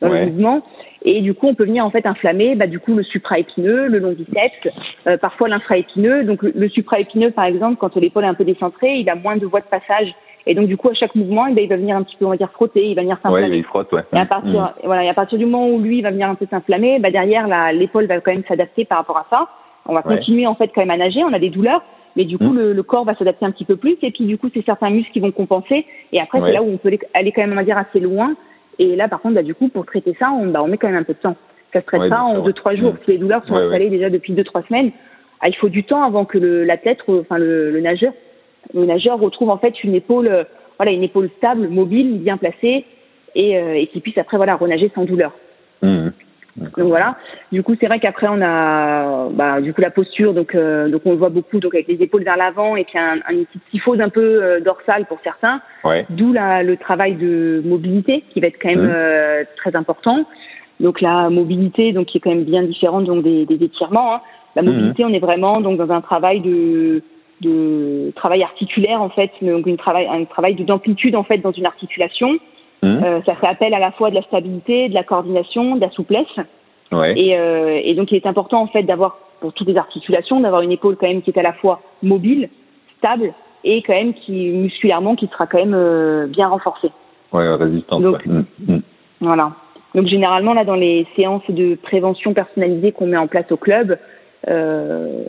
[0.00, 0.62] dans le mouvement.
[1.02, 3.98] Et du coup, on peut venir en fait inflammer, bah, du coup, le supraépineux, le
[3.98, 4.68] long biceps,
[5.08, 6.22] euh, parfois l'infraépineux.
[6.22, 9.36] Donc le, le supraépineux, par exemple, quand l'épaule est un peu décentrée, il a moins
[9.36, 10.14] de voies de passage
[10.48, 12.24] et donc, du coup, à chaque mouvement, eh ben, il va venir un petit peu,
[12.24, 13.50] on va dire, frotter, il va venir s'inflammer.
[13.50, 14.02] Ouais, il frotte, ouais.
[14.14, 14.70] Et à partir, mmh.
[14.84, 17.46] voilà, et à partir du moment où lui va venir un peu s'inflammer, bah, derrière,
[17.74, 19.48] l'épaule va quand même s'adapter par rapport à ça.
[19.84, 21.22] On va continuer, en fait, quand même à nager.
[21.22, 21.82] On a des douleurs.
[22.16, 22.56] Mais du coup, mmh.
[22.56, 23.98] le, le, corps va s'adapter un petit peu plus.
[24.00, 25.84] Et puis, du coup, c'est certains muscles qui vont compenser.
[26.12, 28.34] Et après, c'est là où on peut aller quand même, on va dire, assez loin.
[28.78, 30.88] Et là, par contre, bah, du coup, pour traiter ça, on, bah, on met quand
[30.88, 31.36] même un peu de temps.
[31.74, 32.94] Ça se traite pas en deux, trois jours.
[32.94, 32.98] Mmh.
[33.04, 34.92] Si les douleurs sont installées déjà depuis deux, trois semaines,
[35.40, 38.12] ah, il faut du temps avant que l'athlète, enfin, le, le nageur,
[38.74, 40.46] le nageur retrouve, en fait, une épaule,
[40.78, 42.84] voilà, une épaule stable, mobile, bien placée,
[43.34, 45.32] et, euh, et qui puisse après voilà renager sans douleur.
[45.82, 46.08] Mmh.
[46.56, 47.16] Donc voilà.
[47.52, 51.02] Du coup, c'est vrai qu'après on a, bah, du coup la posture, donc euh, donc
[51.04, 53.46] on le voit beaucoup, donc avec les épaules vers l'avant et puis un, un une
[53.46, 55.60] petite typhose un peu euh, dorsale pour certains.
[55.84, 56.04] Ouais.
[56.10, 58.92] D'où le travail de mobilité qui va être quand même mmh.
[58.92, 60.24] euh, très important.
[60.80, 64.14] Donc la mobilité, donc qui est quand même bien différente donc des, des étirements.
[64.14, 64.20] Hein.
[64.56, 64.66] La mmh.
[64.66, 67.02] mobilité, on est vraiment donc dans un travail de
[67.40, 71.66] de travail articulaire en fait, donc une travail, un travail d'amplitude en fait dans une
[71.66, 72.38] articulation.
[72.82, 72.86] Mmh.
[72.86, 75.90] Euh, ça fait appel à la fois de la stabilité, de la coordination, de la
[75.90, 76.26] souplesse.
[76.92, 77.18] Ouais.
[77.18, 80.62] Et, euh, et donc il est important en fait d'avoir pour toutes les articulations d'avoir
[80.62, 82.48] une épaule quand même qui est à la fois mobile,
[82.98, 83.32] stable
[83.64, 86.90] et quand même qui musculairement qui sera quand même euh, bien renforcée.
[87.32, 88.02] Ouais, résistante.
[88.02, 88.42] Donc, mmh.
[88.66, 88.78] Mmh.
[89.20, 89.52] Voilà.
[89.94, 93.98] Donc généralement là dans les séances de prévention personnalisée qu'on met en place au club,
[94.48, 95.24] euh,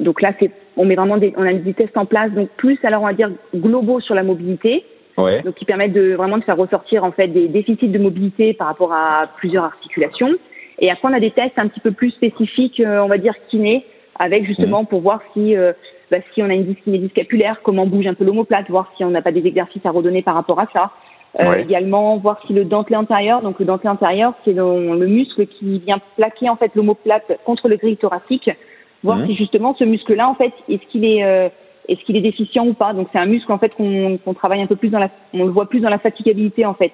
[0.00, 2.78] donc là, c'est, on met vraiment des, on a des tests en place, donc plus
[2.84, 4.84] alors on va dire globaux sur la mobilité,
[5.18, 5.42] ouais.
[5.42, 8.68] donc qui permettent de vraiment de faire ressortir en fait des déficits de mobilité par
[8.68, 10.34] rapport à plusieurs articulations.
[10.78, 13.34] Et après, on a des tests un petit peu plus spécifiques, euh, on va dire
[13.50, 13.84] kiné,
[14.18, 14.86] avec justement mmh.
[14.86, 15.72] pour voir si euh,
[16.10, 19.10] bah, si on a une dyskinésie scapulaire, comment bouge un peu l'omoplate, voir si on
[19.10, 20.90] n'a pas des exercices à redonner par rapport à ça.
[21.38, 25.46] Euh, Également, voir si le dentelé antérieur, donc le dentelé antérieur, c'est le, le muscle
[25.46, 28.50] qui vient plaquer en fait l'omoplate contre le grille thoracique
[29.02, 29.26] voir mmh.
[29.28, 31.48] si justement ce muscle-là, en fait, est-ce qu'il est, euh,
[31.88, 32.92] est-ce qu'il est déficient ou pas.
[32.92, 35.44] Donc c'est un muscle en fait qu'on qu'on travaille un peu plus dans la, on
[35.44, 36.92] le voit plus dans la fatigabilité en fait.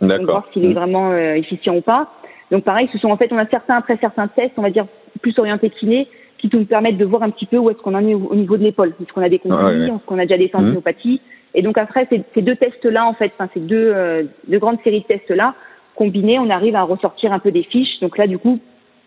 [0.00, 0.74] donc voir s'il est Mhm.
[0.74, 2.08] vraiment euh, efficient ou pas.
[2.50, 4.86] Donc pareil, ce sont en fait, on a certains après certains tests, on va dire
[5.20, 6.06] plus orientés kiné,
[6.38, 8.34] qui nous permettent de voir un petit peu où est-ce qu'on en est au, au
[8.36, 8.94] niveau de l'épaule.
[9.02, 9.86] Est-ce qu'on a des contusions, Ouais, ouais.
[9.86, 11.20] est-ce qu'on a déjà des tendinopathies.
[11.54, 14.78] Et donc après, ces, ces deux tests-là, en fait, enfin ces deux, euh, deux grandes
[14.84, 15.54] séries de tests-là,
[15.96, 17.98] combinés, on arrive à ressortir un peu des fiches.
[18.00, 18.60] Donc là, du coup,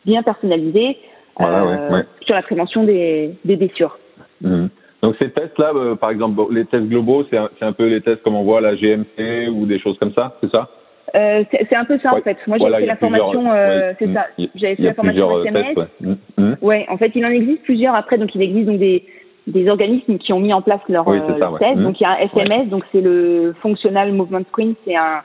[0.06, 0.98] bien personnalisé
[1.40, 2.04] Voilà, ouais, ouais.
[2.22, 3.98] sur la prévention des, des blessures.
[4.42, 4.70] Mhm.
[5.02, 8.36] Donc ces tests-là, euh, par exemple, les tests globaux, c'est un, peu les tests comme
[8.36, 10.70] on voit à la GMC ou des choses comme ça, c'est ça?
[11.16, 12.20] Euh, c'est un peu ça Ouais.
[12.20, 12.38] en fait.
[12.48, 14.28] Moi, j'ai Voilà, fait la formation, euh, c'est ça.
[14.56, 15.66] J'avais fait la formation euh, SMS.
[15.66, 15.88] tests, ouais.
[16.02, 16.18] Mhm.
[16.38, 16.58] Mhm.
[16.62, 18.18] Ouais, en fait, il en existe plusieurs après.
[18.18, 19.04] Donc, il existe donc des,
[19.48, 21.80] des organismes qui ont mis en place leur, Oui, euh, ça, leur test.
[21.80, 24.76] Donc, il y a un FMS, donc c'est le Functional Movement Screen.
[24.86, 25.22] C'est un,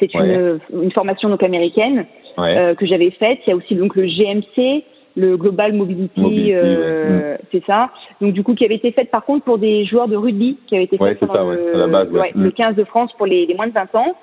[0.00, 2.04] c'est une, une formation donc américaine
[2.38, 3.38] euh, que j'avais faite.
[3.46, 4.82] Il y a aussi donc le GMC,
[5.16, 7.90] le Global Mobility, Mobility, euh, c'est ça.
[8.20, 10.74] Donc, du coup, qui avait été faite par contre pour des joueurs de rugby, qui
[10.76, 12.30] avait été Ouais, faite pendant ça, ouais, le, ouais.
[12.34, 12.52] le Mhm.
[12.52, 14.14] 15 de France pour les, les moins de 20 ans.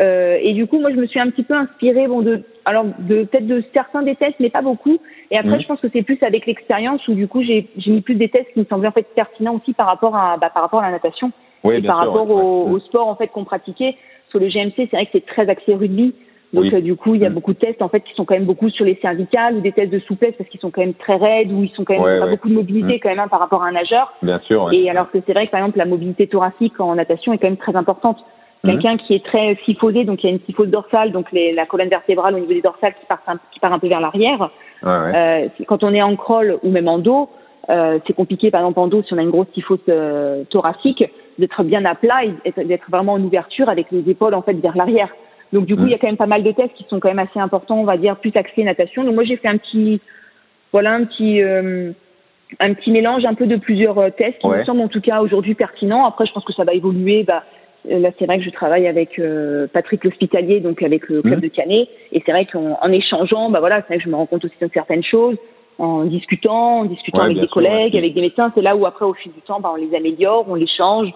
[0.00, 2.84] Euh, et du coup, moi, je me suis un petit peu inspirée, bon, de, alors,
[2.98, 4.98] de peut-être de certains des tests, mais pas beaucoup.
[5.30, 5.60] Et après, Mhm.
[5.60, 8.52] je pense que c'est plus avec l'expérience où du coup, j'ai mis plus des tests
[8.54, 10.92] qui me semblaient en fait pertinents aussi par rapport à, bah, par rapport à la
[10.92, 11.30] natation
[11.62, 12.72] Oui, et par sûr, rapport ouais, au, ouais.
[12.72, 13.94] au sport en fait qu'on pratiquait.
[14.30, 16.12] Sur le GMC, c'est vrai que c'est très axé rugby.
[16.52, 16.74] Donc Oui.
[16.74, 17.34] euh, du coup, il y a Mhm.
[17.34, 19.72] beaucoup de tests en fait qui sont quand même beaucoup sur les cervicales ou des
[19.72, 22.02] tests de souplesse parce qu'ils sont quand même très raides ou ils sont quand même
[22.02, 22.30] Ouais, pas ouais.
[22.30, 23.00] beaucoup de mobilité Mhm.
[23.00, 24.12] quand même hein, par rapport à un nageur.
[24.22, 24.76] Bien sûr, ouais.
[24.76, 27.48] Et alors que c'est vrai que par exemple la mobilité thoracique en natation est quand
[27.48, 28.18] même très importante.
[28.62, 28.70] Mhm.
[28.70, 31.66] Quelqu'un qui est très kyphosé, donc il y a une kyphose dorsale, donc les- la
[31.66, 34.50] colonne vertébrale au niveau des dorsales qui part un, qui part un peu vers l'arrière.
[34.82, 35.12] Ouais, ouais.
[35.16, 37.28] Euh, quand on est en crawl ou même en dos,
[37.70, 41.02] euh, c'est compliqué par exemple en dos si on a une grosse kyphose euh, thoracique
[41.38, 44.76] d'être bien à plat et d'être vraiment en ouverture avec les épaules en fait vers
[44.76, 45.08] l'arrière.
[45.54, 47.08] Donc du coup il y a quand même pas mal de tests qui sont quand
[47.08, 49.04] même assez importants, on va dire plus axés natation.
[49.04, 50.00] Donc moi j'ai fait un petit
[50.72, 51.92] voilà un petit euh,
[52.58, 54.58] un petit mélange un peu de plusieurs euh, tests qui Ouais.
[54.58, 56.06] me semblent en tout cas aujourd'hui pertinents.
[56.06, 57.22] Après je pense que ça va évoluer.
[57.22, 57.44] Bah,
[57.88, 61.36] euh, Là, c'est vrai que je travaille avec euh, Patrick l'Hospitalier, donc avec le club
[61.36, 61.40] Mhm.
[61.42, 64.16] de Canet, et c'est vrai qu'en en échangeant, bah voilà, c'est vrai que je me
[64.16, 65.36] rends compte aussi de certaines choses,
[65.78, 67.98] en discutant, en discutant Ouais, avec des sûr, collègues, ouais.
[67.98, 70.46] avec des médecins, c'est là où après, au fil du temps, bah, on les améliore,
[70.48, 71.10] on les change.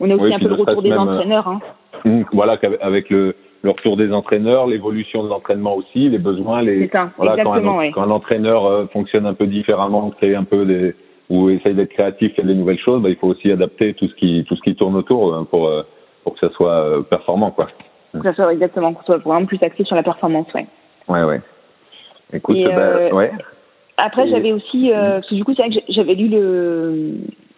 [0.00, 1.46] On a aussi Oui, un peu le retour des même, entraîneurs.
[1.46, 1.60] Hein.
[2.06, 2.24] Mhm.
[2.32, 7.10] Voilà, avec le, le retour des entraîneurs, l'évolution de l'entraînement aussi, les besoins, les ça,
[7.16, 7.90] voilà, quand un, ouais.
[7.92, 10.94] quand l'entraîneur euh, fonctionne un peu différemment, crée un peu des
[11.30, 14.14] ou essaye d'être créatif, faire des nouvelles choses, bah, il faut aussi adapter tout ce
[14.16, 15.82] qui tout ce qui tourne autour euh, pour euh,
[16.22, 17.68] pour que ça soit performant quoi.
[18.12, 20.66] Que ça soit exactement, qu'on soit vraiment plus axé sur la performance, ouais.
[21.08, 21.40] Ouais ouais.
[22.34, 23.32] Écoute, bah, euh, ouais.
[23.96, 27.14] Après, Et- j'avais aussi, euh, parce que du coup, c'est vrai que j'avais lu le,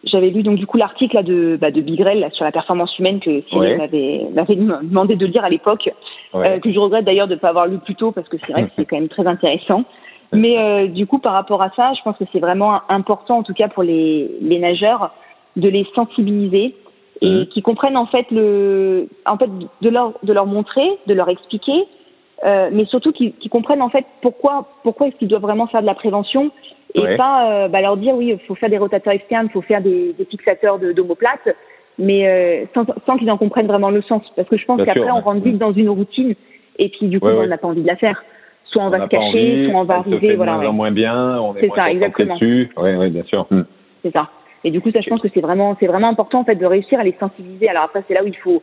[0.06, 2.96] j'avais lu donc du coup l'article là de, bah, de Bigrel là, sur la performance
[2.98, 3.76] humaine que Cyril Ouais.
[3.76, 5.90] m'avait, m'avait demandé de lire à l'époque,
[6.34, 6.48] ouais.
[6.48, 8.52] euh, que je regrette d'ailleurs de ne pas avoir lu plus tôt parce que c'est
[8.52, 9.84] vrai que c'est quand même très intéressant.
[10.32, 13.42] Mais euh, du coup, par rapport à ça, je pense que c'est vraiment important, en
[13.44, 15.12] tout cas pour les, les nageurs,
[15.56, 16.74] de les sensibiliser
[17.22, 17.46] et Mhm.
[17.46, 19.48] qu'ils comprennent en fait le, en fait
[19.80, 21.84] de leur de leur montrer, de leur expliquer,
[22.44, 25.80] euh, mais surtout qu'ils qu'ils comprennent en fait pourquoi pourquoi est-ce qu'ils doivent vraiment faire
[25.80, 26.50] de la prévention
[26.96, 27.16] et Ouais.
[27.16, 29.80] pas euh, bah, leur dire oui, il faut faire des rotateurs externes, il faut faire
[29.82, 31.48] des, des fixateurs de d'omoplates,
[31.98, 35.10] mais euh, sans, sans qu'ils en comprennent vraiment le sens, parce que je pense qu'après
[35.10, 36.34] on rentre vite dans une routine
[36.78, 38.24] et puis du coup Ouais, on n'a pas envie de la faire.
[38.64, 40.56] Soit on, va n'a se cacher, envie, soit on va se arriver, de voilà.
[40.56, 42.34] moins moins bien, on est, C'est moins ça, exactement.
[42.34, 42.70] dessus.
[42.76, 43.46] Ouais, bien sûr.
[43.50, 43.64] Mhm.
[44.02, 44.28] C'est ça.
[44.64, 46.66] Et du coup, ça, je pense que c'est vraiment, c'est vraiment important en fait de
[46.66, 47.68] réussir à les sensibiliser.
[47.68, 48.62] Alors après, c'est là où il faut,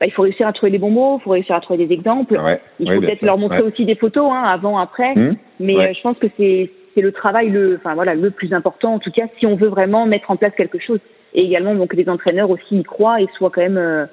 [0.00, 1.92] bah, il faut réussir à trouver les bons mots, il faut réussir à trouver des
[1.92, 2.38] exemples.
[2.38, 2.60] Ouais.
[2.80, 3.68] Il faut peut-être leur montrer Ouais.
[3.68, 5.14] aussi des photos, hein, avant, après.
[5.14, 5.36] Mhm.
[5.60, 8.94] Mais euh, je pense que c'est, c'est le travail le, enfin voilà, le plus important
[8.94, 11.00] en tout cas si on veut vraiment mettre en place quelque chose.
[11.34, 14.04] Et également donc les entraîneurs aussi y croient et soient quand même, euh,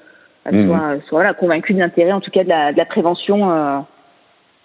[0.45, 0.67] bah, Mhm.
[0.67, 3.79] soient, soient, voilà, convaincus de l'intérêt en tout cas de la, de la prévention euh,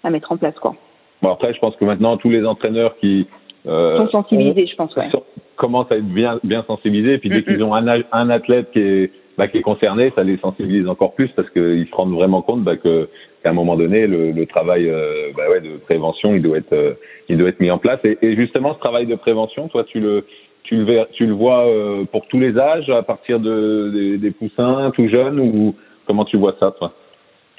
[0.03, 0.75] à mettre en place quoi.
[1.21, 3.27] Bon après, je pense que maintenant tous les entraîneurs qui
[3.67, 5.09] euh, Sont sensibilisés, je pense, ouais.
[5.09, 5.23] sont-
[5.55, 7.13] commencent à être bien bien sensibilisés.
[7.13, 10.11] Et puis dès Mm, qu'ils ont un, un athlète qui est bah, qui est concerné,
[10.15, 13.09] ça les sensibilise encore plus parce qu'ils se rendent vraiment compte bah, que
[13.43, 16.73] qu'à un moment donné, le, le travail euh, bah, ouais, de prévention, il doit être
[16.73, 16.93] euh,
[17.29, 17.99] il doit être mis en place.
[18.03, 20.25] Et, et justement, ce travail de prévention, toi, tu le
[20.63, 24.31] tu le, tu le vois euh, pour tous les âges, à partir de, des, des
[24.31, 25.75] poussins, tout jeunes, ou
[26.07, 26.93] comment tu vois ça, toi?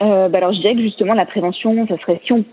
[0.03, 2.45] Euh, bah alors je dirais que justement la prévention, ça serait si on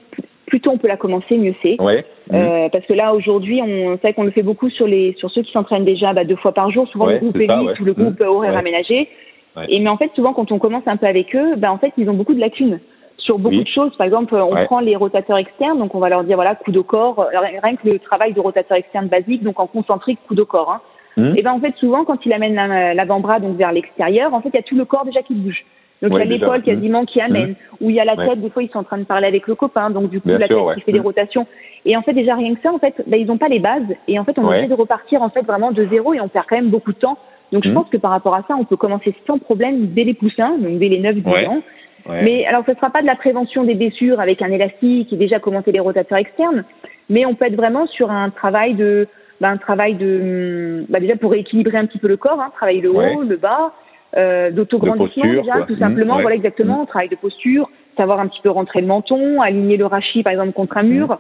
[0.45, 1.79] plus tôt on peut la commencer, mieux c'est.
[1.82, 2.06] Ouais.
[2.34, 5.41] Euh, parce que là aujourd'hui, on sait qu'on le fait beaucoup sur les sur ceux
[5.41, 7.82] qui s'entraînent déjà bah, deux fois par jour, souvent Ouais, le groupe élite ouais.
[7.82, 8.23] ou le groupe Mmh.
[8.23, 9.08] horaire aménagé.
[9.56, 9.65] Ouais.
[9.69, 11.93] Et mais en fait souvent quand on commence un peu avec eux, bah en fait
[11.97, 12.79] ils ont beaucoup de lacunes
[13.17, 13.63] sur beaucoup Oui.
[13.63, 13.95] de choses.
[13.97, 16.82] Par exemple, on prend les rotateurs externes, donc on va leur dire voilà coup de
[16.82, 20.43] corps, alors, rien que le travail de rotateur externe basique, donc en concentrique coup de
[20.43, 20.71] corps.
[20.71, 20.82] Hein.
[21.15, 21.38] Mhm.
[21.38, 24.49] Et ben en fait souvent quand il amène la- l'avant-bras donc vers l'extérieur, en fait
[24.49, 25.63] il y a tout le corps déjà qui bouge.
[26.03, 28.27] Donc Ouais, il y a l'épaule quasiment qui amène, ou il y a la Ouais.
[28.27, 30.27] tête, des fois ils sont en train de parler avec le copain, donc du coup
[30.27, 30.75] Bien la sûr, tête ouais.
[30.75, 31.05] qui fait des Mhm.
[31.05, 31.47] rotations.
[31.85, 33.87] Et en fait déjà rien que ça, en fait, bah, ils n'ont pas les bases,
[34.09, 36.45] et en fait on obligé de repartir en fait vraiment de zéro et on perd
[36.49, 37.17] quand même beaucoup de temps.
[37.53, 37.75] Donc je Mhm.
[37.75, 40.77] pense que par rapport à ça, on peut commencer sans problème dès les poussins, donc
[40.77, 41.47] dès les 9-10 Ouais.
[41.47, 41.61] ans.
[42.09, 45.15] Mais alors, ce ne sera pas de la prévention des blessures avec un élastique et
[45.15, 46.65] déjà commenter les rotateurs externes,
[47.09, 49.07] mais on peut être vraiment sur un travail de,
[49.39, 52.81] bah, un travail de, bah, déjà pour rééquilibrer un petit peu le corps, hein, travailler
[52.81, 53.71] le haut, le bas,
[54.15, 56.17] euh, d'autograndissement déjà, tout simplement.
[56.17, 56.88] Mmh, voilà, exactement, mmh.
[56.88, 60.54] travail de posture, savoir un petit peu rentrer le menton, aligner le rachis par exemple
[60.54, 61.08] contre un mur.
[61.08, 61.17] Mmh.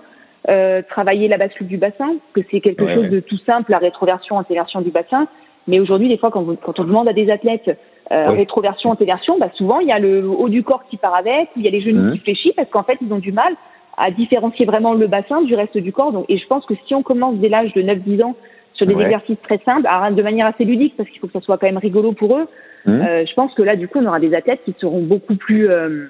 [0.49, 4.35] Euh, travailler la bascule du bassin, que c'est quelque chose de tout simple, la rétroversion,
[4.35, 5.27] antéversion du bassin.
[5.67, 7.79] Mais aujourd'hui, des fois, quand, quand, on demande à des athlètes
[8.11, 11.47] euh, rétroversion, antéversion, bah souvent il y a le haut du corps qui part avec,
[11.55, 13.53] ou il y a les genoux qui fléchissent, parce qu'en fait, ils ont du mal
[13.97, 16.11] à différencier vraiment le bassin du reste du corps.
[16.11, 18.35] Donc, et je pense que si on commence dès l'âge de 9-10 ans
[18.85, 21.57] sur des exercices très simples, de manière assez ludique, parce qu'il faut que ça soit
[21.57, 22.47] quand même rigolo pour eux,
[22.87, 25.69] euh, je pense que là, du coup, on aura des athlètes qui seront beaucoup plus,
[25.69, 26.07] euh,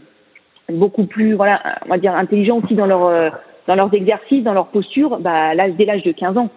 [0.69, 3.29] beaucoup plus, voilà, on va dire intelligents aussi dans leur euh,
[3.67, 6.49] dans leurs exercices, dans leur posture, bah, là, dès l'âge de 15 ans.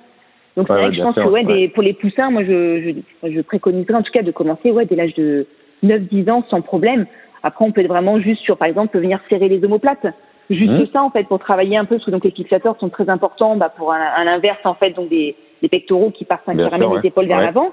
[0.56, 3.30] Donc c'est vrai que je pense que ouais, des, pour les poussins, moi je, je,
[3.30, 5.46] je préconiserais en tout cas de commencer ouais, dès l'âge de
[5.84, 7.04] 9-10 ans sans problème.
[7.42, 10.06] Après on peut être vraiment juste sur par exemple venir serrer les omoplates.
[10.48, 10.86] Juste mmh.
[10.94, 13.56] ça en fait pour travailler un peu parce que donc les fixateurs sont très importants
[13.56, 17.00] bah, pour un, un, inverse en fait donc des, des pectoraux qui partent qui ramènent
[17.02, 17.72] les épaules vers l'avant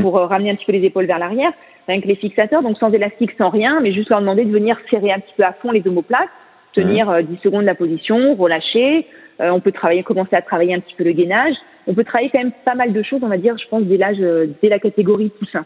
[0.00, 1.52] pour euh, ramener un petit peu les épaules vers l'arrière.
[1.88, 5.12] Avec les fixateurs donc sans élastique sans rien mais juste leur demander de venir serrer
[5.12, 6.28] un petit peu à fond les omoplates
[6.72, 9.06] tenir 10 euh, secondes la position, relâcher.
[9.40, 11.54] Euh, on peut travailler, commencer à travailler un petit peu le gainage.
[11.86, 13.96] On peut travailler quand même pas mal de choses, on va dire, je pense, dès
[13.96, 15.64] l'âge, euh, dès la catégorie poussin.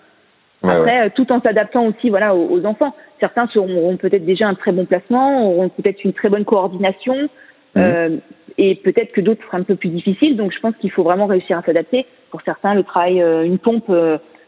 [0.63, 2.93] Après, tout en s'adaptant aussi, voilà, aux, enfants.
[3.21, 7.29] Certains auront peut-être déjà un très bon placement, auront peut-être une très bonne coordination,
[7.77, 8.21] mmh.
[8.59, 10.37] et peut-être que d'autres seront un peu plus difficiles.
[10.37, 12.07] Donc, je pense qu'il faut vraiment réussir à s'adapter.
[12.31, 13.91] Pour certains, le travail, une pompe,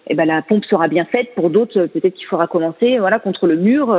[0.09, 1.35] eh ben la pompe sera bien faite.
[1.35, 3.95] Pour d'autres, peut-être qu'il faudra commencer, voilà, contre le mur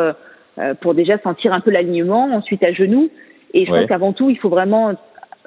[0.60, 3.10] euh, pour déjà sentir un peu l'alignement, ensuite à genoux.
[3.54, 4.94] Et je pense qu'avant tout, il faut vraiment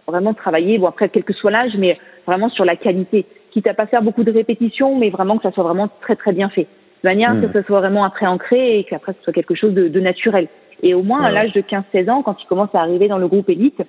[0.08, 3.74] vraiment travailler, bon après quel que soit l'âge, mais vraiment sur la qualité, quitte à
[3.74, 6.66] pas faire beaucoup de répétitions, mais vraiment que ça soit vraiment très très bien fait,
[7.02, 7.52] de manière que hmm.
[7.52, 10.48] ça soit vraiment après ancré et qu'après ce soit quelque chose de, de naturel.
[10.82, 13.28] Et au moins à l'âge de 15-16 ans, quand il commence à arriver dans le
[13.28, 13.80] groupe élite,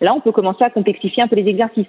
[0.00, 1.86] là on peut commencer à complexifier un peu les exercices.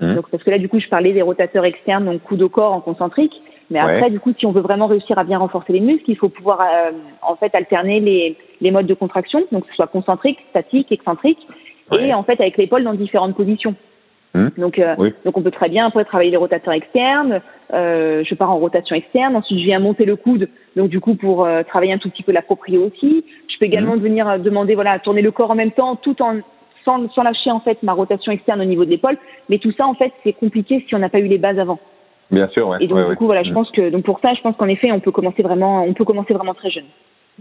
[0.00, 0.14] Hmm.
[0.14, 2.72] Donc parce que là du coup je parlais des rotateurs externes, donc coup de corps
[2.72, 3.34] en concentrique,
[3.70, 6.16] mais après, du coup, si on veut vraiment réussir à bien renforcer les muscles, il
[6.16, 6.90] faut pouvoir euh,
[7.22, 11.38] en fait alterner les, les modes de contraction, donc que ce soit concentrique, statique, excentrique,
[11.92, 13.74] et en fait avec l'épaule dans différentes positions.
[14.34, 14.48] Mmh.
[14.58, 17.40] Donc, euh, donc on peut très bien après travailler les rotateurs externes.
[17.72, 21.14] Euh, je pars en rotation externe, ensuite je viens monter le coude, donc du coup
[21.14, 23.24] pour euh, travailler un tout petit peu la aussi.
[23.48, 24.00] Je peux également mmh.
[24.00, 26.36] venir demander voilà tourner le corps en même temps, tout en
[26.84, 29.18] sans, sans lâcher en fait ma rotation externe au niveau de l'épaule.
[29.48, 31.80] Mais tout ça en fait c'est compliqué si on n'a pas eu les bases avant.
[32.30, 32.78] Bien sûr, ouais.
[32.80, 33.54] Et donc du coup, voilà, je mm.
[33.54, 36.04] pense que donc pour ça, je pense qu'en effet, on peut commencer vraiment, on peut
[36.04, 36.84] commencer vraiment très jeune.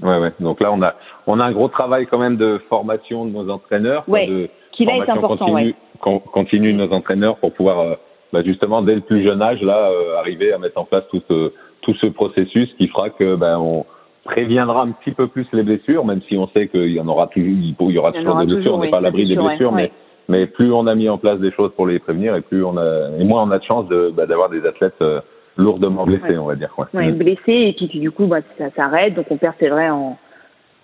[0.01, 0.31] Ouais, ouais.
[0.39, 0.95] Donc là, on a,
[1.27, 4.03] on a un gros travail quand même de formation de nos entraîneurs.
[4.07, 4.27] Ouais.
[4.27, 4.49] De
[4.79, 6.21] qui là est important, continue, ouais.
[6.31, 7.95] continue nos entraîneurs pour pouvoir, euh,
[8.31, 11.21] bah justement, dès le plus jeune âge, là, euh, arriver à mettre en place tout
[11.27, 13.85] ce, tout ce processus qui fera que, ben, on
[14.23, 17.27] préviendra un petit peu plus les blessures, même si on sait qu'il y en aura
[17.27, 19.91] toujours, il y aura toujours des blessures, on n'est pas à l'abri des blessures, mais
[20.29, 22.77] mais plus on a mis en place des choses pour les prévenir et plus on
[22.77, 25.21] a et moins on a de chance de bah, d'avoir des athlètes euh,
[25.57, 26.71] lourdement blessés, on va dire.
[26.77, 27.17] Ouais, ouais mm.
[27.17, 30.17] blessés et puis du coup bah, ça s'arrête, donc on perd c'est vrai en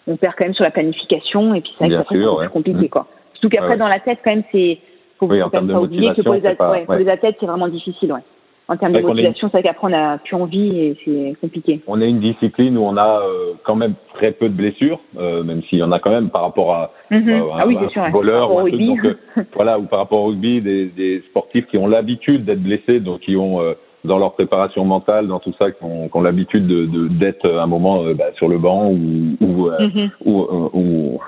[0.08, 2.48] on perd quand même sur la planification et puis ça c'est ouais.
[2.48, 2.90] compliqué mm.
[2.90, 3.06] quoi.
[3.46, 4.80] Surtout qu'après dans la tête quand même c'est
[5.20, 8.22] faut, oui, même pas oublier que pour les, pour les athlètes c'est vraiment difficile ouais.
[8.68, 11.82] En termes de motivation, c'est vrai qu'après on a plus envie et c'est compliqué.
[11.86, 15.44] On est une discipline où on a euh, quand même très peu de blessures, euh,
[15.44, 17.50] même s'il y en a quand même par rapport à, mm -hmm.
[17.60, 19.18] ah oui, un, voleur ou un truc, donc,
[19.54, 23.20] voilà, ou par rapport au rugby, des, des sportifs qui ont l'habitude d'être blessés, donc
[23.20, 23.62] qui ont
[24.06, 27.68] dans leur préparation mentale, dans tout ça, qui ont, l'habitude de, de, d'être à un
[27.68, 30.10] moment euh, bah, sur le banc ou ou, euh, mm-hmm.
[30.26, 31.20] ou, euh, ou,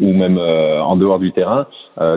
[0.00, 1.66] ou, même en dehors du terrain.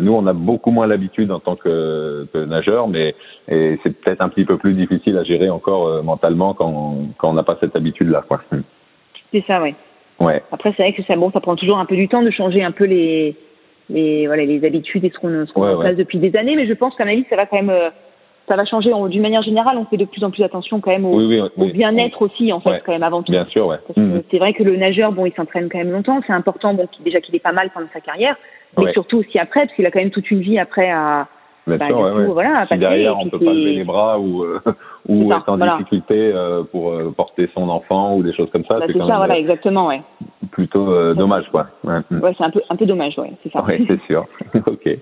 [0.01, 3.15] nous, on a beaucoup moins l'habitude en tant que, que nageur, mais
[3.47, 7.33] et c'est peut-être un petit peu plus difficile à gérer encore mentalement quand, quand on
[7.33, 8.23] n'a pas cette habitude-là.
[8.27, 8.41] Quoi.
[9.31, 9.73] C'est ça, oui.
[10.19, 10.41] Ouais.
[10.51, 12.63] Après, c'est vrai que ça, bon, ça prend toujours un peu du temps de changer
[12.63, 13.35] un peu les
[13.89, 16.67] les voilà les habitudes et ce qu'on qu ouais, en place depuis des années, mais
[16.67, 17.91] je pense qu'à mon avis, ça va quand même
[18.47, 18.91] ça va changer.
[19.09, 21.19] D'une manière générale, on fait de plus en plus attention quand même au,
[21.57, 23.31] au bien-être aussi, en fait, quand même avant tout.
[23.31, 23.77] Bien sûr, ouais.
[23.95, 24.19] Mmh.
[24.31, 26.19] C'est vrai que le nageur, bon, il s'entraîne quand même longtemps.
[26.25, 28.35] C'est important, bon, déjà qu'il est pas mal pendant sa carrière,
[28.77, 31.27] mais surtout aussi après, parce qu'il a quand même toute une vie après à.
[31.65, 34.41] Bien bah, sûr, ouais, coup, voilà, si derrière on peut pas lever les bras ou
[34.45, 34.61] euh,
[35.09, 38.79] ou être en difficulté euh, pour euh, porter son enfant ou des choses comme ça,
[38.79, 40.01] bah, c'est ça, même, voilà, exactement, ouais.
[40.51, 41.67] Plutôt euh, dommage, quoi.
[41.83, 43.61] Ouais, ouais c'est un peu un peu dommage, ouais, c'est ça.
[43.65, 44.25] Ouais, c'est sûr.
[44.65, 44.97] ok.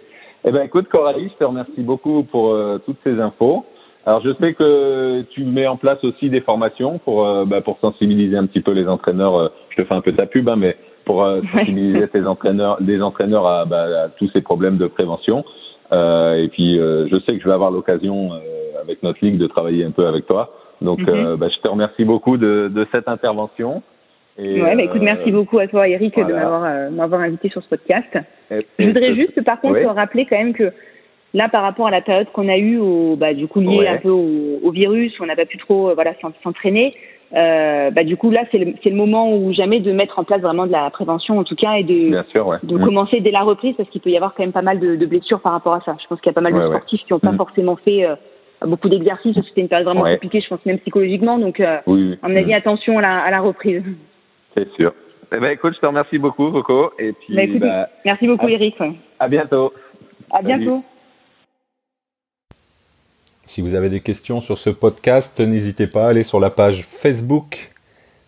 [0.47, 3.65] Eh ben écoute Coralie, je te remercie beaucoup pour euh, toutes ces infos.
[4.05, 7.79] Alors je sais que tu mets en place aussi des formations pour euh, bah, pour
[7.79, 9.35] sensibiliser un petit peu les entraîneurs.
[9.35, 13.01] Euh, je te fais un peu ta pub, hein, mais pour sensibiliser tes entraîneurs, des
[13.01, 15.43] entraîneurs à, bah, à, tous ces problèmes de prévention.
[15.91, 18.31] et puis je sais que je vais avoir l'occasion
[18.81, 20.51] avec notre ligue de travailler un peu avec toi.
[20.81, 21.37] Donc mm-hmm.
[21.37, 23.81] bah, je te remercie beaucoup de, de cette intervention.
[24.37, 27.69] Et ouais, bah, écoute, merci beaucoup à toi, Eric, de m'avoir m'avoir invité sur ce
[27.69, 28.17] podcast.
[28.51, 30.71] Je voudrais juste, par contre, rappeler quand même que
[31.33, 33.97] là, par rapport à la période qu'on a eue, au, bah, du coup liée un
[33.97, 36.95] peu au, au, virus, où on n'a pas pu trop, voilà, s'entraîner.
[37.33, 40.41] Euh, bah, du coup là c'est le, le, moment où jamais de mettre en place
[40.41, 42.85] vraiment de la prévention en tout cas et de, de mm.
[42.85, 45.05] commencer dès la reprise parce qu'il peut y avoir quand même pas mal de, de,
[45.07, 45.97] blessures par rapport à ça.
[46.01, 47.37] Je pense qu'il y a pas mal de sportifs qui n'ont pas mm.
[47.37, 48.15] forcément fait euh,
[48.67, 51.39] beaucoup d'exercices, c'était une période vraiment compliquée, je pense même psychologiquement.
[51.39, 52.17] Donc euh, oui.
[52.21, 52.57] à mon avis, mm.
[52.57, 53.83] attention à la, à la reprise.
[54.55, 54.93] C'est sûr.
[55.31, 56.91] Eh ben écoute, je te remercie beaucoup, Coco.
[56.97, 58.75] Et puis, bah, bah, merci beaucoup, Eric.
[59.19, 59.73] À bientôt.
[60.31, 60.83] À bientôt.
[63.45, 66.83] Si vous avez des questions sur ce podcast, n'hésitez pas à aller sur la page
[66.83, 67.71] Facebook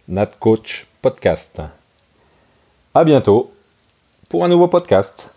[0.07, 1.61] NatCoach Podcast.
[2.93, 3.51] À bientôt
[4.29, 5.36] pour un nouveau podcast.